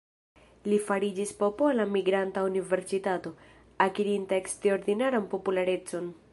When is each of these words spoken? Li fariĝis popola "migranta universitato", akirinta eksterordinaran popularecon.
Li 0.71 0.77
fariĝis 0.85 1.33
popola 1.41 1.85
"migranta 1.97 2.45
universitato", 2.49 3.35
akirinta 3.87 4.41
eksterordinaran 4.43 5.33
popularecon. 5.35 6.13